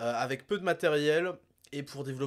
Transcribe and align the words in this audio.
Euh, 0.00 0.14
avec 0.14 0.46
peu 0.46 0.56
de 0.56 0.64
matériel 0.64 1.32
et 1.72 1.82
pour 1.82 2.04
développer 2.04 2.18